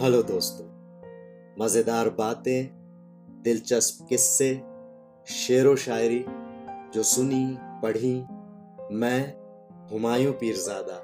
[0.00, 0.64] Hello दोस्तों,
[1.64, 2.68] मज़ेदार बातें,
[3.42, 4.62] दिलचस्प किस्से,
[5.26, 6.24] शेरो शायरी
[6.94, 8.14] जो सुनी, पढ़ी,
[8.96, 9.34] मैं,
[9.90, 10.98] हुमायूं पीरजादा।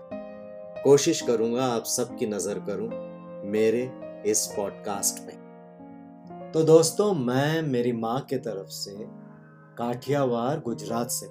[0.83, 2.89] कोशिश करूँगा आप सबकी नज़र करूँ
[3.51, 3.93] मेरे
[4.27, 8.97] इस पॉडकास्ट में। तो दोस्तों, मैं मेरी माँ के तरफ़ से
[9.79, 11.27] काठियावाड़, गुजरात से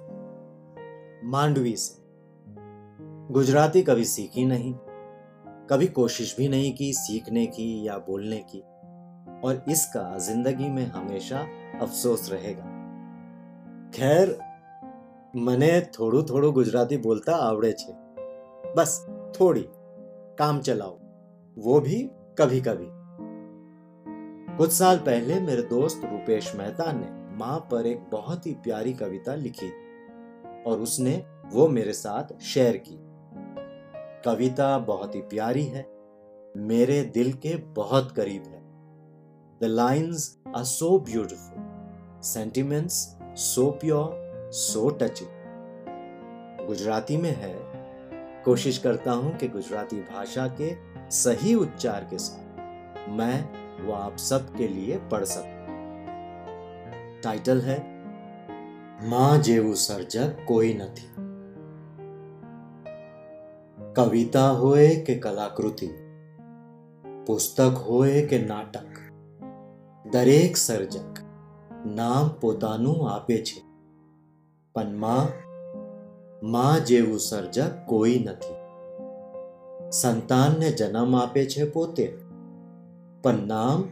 [1.26, 2.02] मांडवी से।
[3.32, 4.74] गुजराती कभी सीखी नहीं।
[5.69, 8.61] कभी कोशिश भी नहीं की सीखने की या बोलने की
[9.41, 11.45] और इसका जिंदगी में हमेशा
[11.81, 12.73] अफसोस रहेगा
[13.91, 14.37] खैर
[15.37, 17.93] મને થોડું થોડું ગુજરાતી बोलता आवड़े छे
[18.77, 18.91] बस
[19.39, 19.65] थोड़ी
[20.39, 20.93] काम चलाओ
[21.57, 21.97] वो भी
[22.39, 22.87] कभी कभी
[24.57, 29.35] कुछ साल पहले मेरे दोस्त रुपेश मेहता ने माँ पर एक बहुत ही प्यारी कविता
[29.35, 29.69] लिखी
[30.65, 31.15] और उसने
[31.53, 32.97] वो मेरे साथ शेयर की
[34.24, 35.86] कविता बहुत ही प्यारी है,
[36.58, 38.58] मेरे दिल के बहुत करीब है।
[39.60, 42.94] The lines are so beautiful sentiments
[43.44, 47.54] so pure so touching Gujarati में है,
[48.44, 50.74] कोशिश करता हूँ कि गुजराती भाषा के
[51.12, 55.58] सही उच्चार के साथ मैं वो आप सबके लिए पढ़ सकूँ।
[57.22, 57.78] टाइटल है,
[59.02, 61.19] माँ जेवू सर्जक कोई नहीं
[63.99, 65.89] કવિતા હોય કે કલાકૃતિ
[67.25, 68.99] પુસ્તક હોય કે નાટક
[70.11, 71.19] દરેક સર્જક
[71.85, 73.59] નામ પોતાનું આપે છે
[74.73, 75.27] પણ માં
[76.51, 78.61] માં જેવું સર્જક કોઈ નથી
[79.91, 82.17] સંતાનને જન્મ આપે છે પોતે
[83.21, 83.83] પણ નામ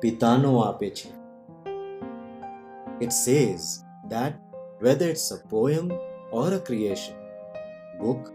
[0.00, 1.20] પિતાનો આપે છે
[3.00, 4.32] It says that
[4.80, 5.90] whether it's a poem
[6.32, 7.14] or a creation,
[7.98, 8.30] book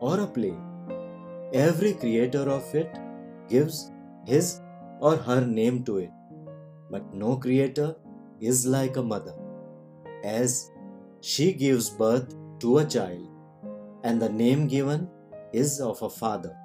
[0.00, 0.54] or a play,
[1.53, 2.89] every creator of it
[3.47, 3.91] gives
[4.25, 4.61] his
[4.99, 6.11] or her name to it.
[6.89, 7.95] But no creator
[8.39, 9.33] is like a mother,
[10.23, 10.71] as
[11.21, 13.27] she gives birth to a child,
[14.03, 15.09] and the name given
[15.53, 16.55] is of a father.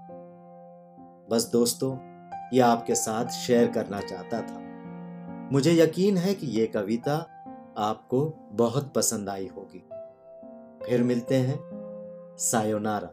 [1.31, 1.97] बस दोस्तों
[2.55, 4.59] ये आपके साथ share करना चाहता था
[5.53, 7.15] मुझे यकीन है कि ये कविता
[7.79, 8.21] आपको
[8.61, 9.83] बहुत पसंद आई होगी
[10.87, 11.59] फिर मिलते हैं
[12.39, 13.11] सायोनारा